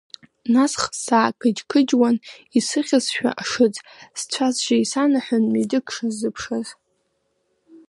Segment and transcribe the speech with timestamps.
[0.53, 2.15] Насх саақыџь-қыџьуан,
[2.57, 3.75] исыхьызшәа ашыӡ,
[4.19, 6.67] сцәа-сжьы исанаҳәон митәык шысзыԥшыз.